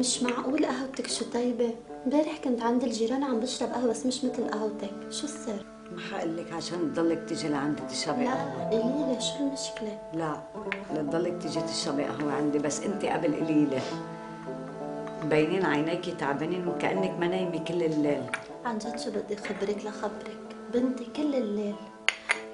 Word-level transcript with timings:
مش 0.00 0.22
معقول 0.22 0.66
قهوتك 0.66 1.06
شو 1.06 1.24
طيبة؟ 1.24 1.74
امبارح 2.06 2.38
كنت 2.44 2.62
عند 2.62 2.84
الجيران 2.84 3.24
عم 3.24 3.40
بشرب 3.40 3.68
قهوة 3.68 3.90
بس 3.90 4.06
مش 4.06 4.24
مثل 4.24 4.50
قهوتك 4.50 4.90
شو 5.10 5.24
السر؟ 5.24 5.64
ما 5.92 6.00
حقول 6.00 6.36
لك 6.36 6.52
عشان 6.52 6.92
تضلك 6.94 7.24
تيجي 7.28 7.48
لعندي 7.48 7.82
تشربي 7.90 8.24
لا 8.24 8.30
قهوة. 8.34 8.68
قليلة 8.70 9.18
شو 9.20 9.36
المشكلة؟ 9.40 9.98
لا 10.14 10.42
لتضلك 10.94 11.42
تيجي 11.42 11.60
تشربي 11.60 12.04
قهوة 12.04 12.32
عندي 12.32 12.58
بس 12.58 12.80
انت 12.80 13.04
قبل 13.04 13.34
قليلة. 13.34 13.80
مبينين 15.24 15.64
عينيكي 15.66 16.10
تعبانين 16.12 16.68
وكأنك 16.68 17.18
ما 17.20 17.26
نايمه 17.28 17.64
كل 17.64 17.82
الليل. 17.82 18.22
عن 18.64 18.78
جد 18.78 18.98
شو 18.98 19.10
بدي 19.10 19.36
خبرك 19.36 19.84
لخبرك؟ 19.84 20.40
بنتي 20.74 21.04
كل 21.16 21.34
الليل 21.34 21.74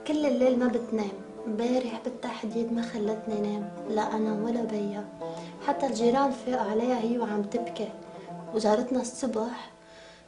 كل 0.06 0.26
الليل 0.26 0.58
ما 0.58 0.66
بتنام. 0.66 1.10
امبارح 1.46 2.00
بالتحديد 2.04 2.72
ما 2.72 2.82
خلتني 2.82 3.40
نام 3.40 3.68
لا 3.90 4.16
أنا 4.16 4.42
ولا 4.44 4.62
بيا. 4.64 5.04
حتى 5.66 5.86
الجيران 5.86 6.30
فاقوا 6.30 6.70
عليها 6.70 7.00
هي 7.00 7.18
وعم 7.18 7.42
تبكي. 7.42 7.88
وجارتنا 8.54 9.00
الصبح 9.00 9.70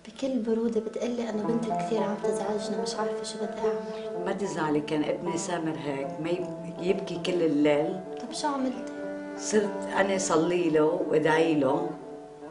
بكل 0.08 0.38
برودة 0.38 0.80
بتقلي 0.80 1.30
أنا 1.30 1.42
بنتي 1.42 1.68
كثير 1.70 2.02
عم 2.02 2.14
تزعجنا 2.22 2.82
مش 2.82 2.94
عارفة 2.94 3.22
شو 3.24 3.38
بدي 3.38 3.58
أعمل. 3.58 4.24
ما 4.26 4.32
تزعلي 4.32 4.80
كان 4.80 5.04
ابني 5.04 5.38
سامر 5.38 5.76
هيك 5.84 6.08
ما 6.20 6.30
يب- 6.30 6.74
يبكي 6.80 7.18
كل 7.26 7.42
الليل. 7.42 8.00
طب 8.20 8.32
شو 8.32 8.48
عملتي؟ 8.48 8.92
صرت 9.38 9.88
أنا 9.96 10.18
صلي 10.18 10.70
له 10.70 11.00
وأدعي 11.10 11.54
له. 11.54 11.90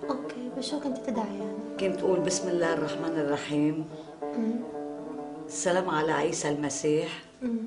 أوكي 0.10 0.50
بشو 0.58 0.80
كنت 0.80 0.98
تدعي 0.98 1.38
يعني؟ 1.40 1.58
كنت 1.80 2.04
أقول 2.04 2.20
بسم 2.20 2.50
الله 2.50 2.74
الرحمن 2.74 3.18
الرحيم. 3.20 3.86
السلام 5.48 5.90
على 5.90 6.12
عيسى 6.12 6.50
المسيح. 6.50 7.10
أمم. 7.44 7.58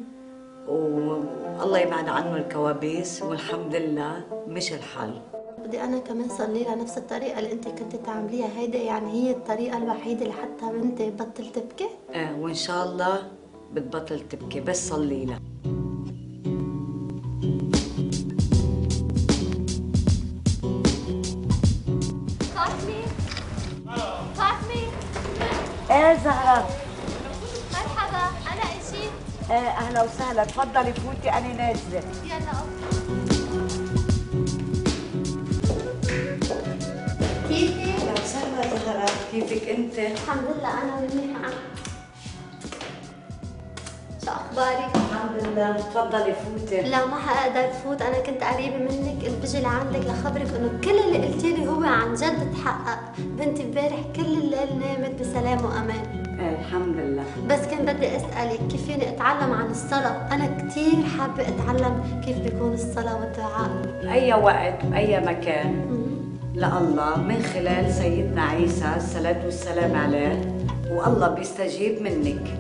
والله 0.69 1.79
يبعد 1.79 2.09
عنه 2.09 2.37
الكوابيس 2.37 3.23
والحمد 3.23 3.75
لله 3.75 4.25
مش 4.49 4.73
الحل. 4.73 5.21
بدي 5.65 5.83
أنا 5.85 5.99
كمان 5.99 6.29
صلي 6.29 6.63
لها 6.65 6.75
نفس 6.75 6.99
الطريقة 6.99 7.39
اللي 7.39 7.53
أنت 7.53 7.69
كنت 7.69 7.97
تعمليها. 7.97 8.49
هيدي 8.57 8.79
يعني 8.79 9.13
هي 9.13 9.31
الطريقة 9.31 9.79
الوحيدة 9.79 10.23
اللي 10.23 10.33
حتى 10.33 10.73
بنتي 10.73 11.11
بطل 11.11 11.53
تبكي؟ 11.53 11.89
آه 12.15 12.37
وإن 12.41 12.55
شاء 12.55 12.85
الله 12.87 13.23
بتبطل 13.73 14.21
تبكي 14.21 14.61
بس 14.61 14.89
صلي 14.89 15.25
لها. 15.27 15.41
فاطمة 22.55 23.03
فاطمة 24.35 24.83
إيه 25.91 26.15
زهرة؟ 26.25 26.69
أهلا 29.51 30.03
وسهلا 30.03 30.45
تفضلي 30.45 30.93
فوتي 30.93 31.31
أنا 31.31 31.53
نازلة 31.53 32.03
يلا 32.25 32.61
كيفك؟ 37.49 37.91
أهلا 37.91 38.13
وسهلا 38.13 38.77
زهرة 38.85 39.07
كيفك 39.33 39.69
أنت؟ 39.69 39.99
الحمد 39.99 40.45
لله 40.59 40.83
أنا 40.83 41.01
منيحة 41.01 41.51
شو 44.25 44.31
أخبارك؟ 44.31 44.91
الحمد 44.95 45.45
لله. 45.45 45.73
تفضلي 45.77 46.35
فوتي. 46.35 46.81
لا 46.81 47.07
ما 47.07 47.17
حقدر 47.17 47.69
فوت 47.85 48.03
أنا 48.03 48.19
كنت 48.19 48.43
قريبة 48.43 48.77
منك. 48.77 49.25
قلت 49.25 49.35
بجي 49.43 49.61
لعندك 49.61 50.07
لخبرك 50.07 50.49
إنه 50.57 50.81
كل 50.85 50.99
اللي 50.99 51.27
قلتي 51.27 51.53
لي 51.53 51.69
هو 51.69 51.83
عن 51.83 52.15
جد 52.15 52.53
تحقق. 52.53 52.99
بنتي 53.19 53.63
امبارح 53.63 54.01
كل 54.17 54.23
الليل 54.23 54.79
نامت 54.81 55.21
بسلام 55.21 55.65
وأمان. 55.65 56.05
إيه 56.41 56.59
الحمد 56.61 56.97
لله. 56.97 57.25
بس 57.49 57.67
كان 57.67 57.95
بدي 57.95 58.17
أسألك 58.17 58.61
كيف 58.71 58.87
فيني 58.87 59.09
أتعلم 59.09 59.53
عن 59.53 59.71
الصلاة؟ 59.71 60.35
أنا 60.35 60.47
كتير 60.47 61.05
حابة 61.19 61.43
أتعلم 61.49 62.23
كيف 62.27 62.39
بيكون 62.39 62.73
الصلاة 62.73 63.21
والدعاء. 63.21 63.71
أي 64.13 64.33
وقت 64.33 64.85
واي 64.93 65.21
مكان. 65.21 66.01
لله 66.55 67.17
من 67.17 67.43
خلال 67.55 67.93
سيدنا 67.93 68.43
عيسى 68.43 68.93
الصلاة 68.97 69.45
والسلام 69.45 69.97
عليه 69.97 70.43
والله 70.91 71.29
بيستجيب 71.29 72.03
منك. 72.03 72.59